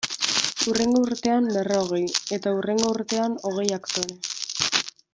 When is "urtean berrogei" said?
1.07-2.01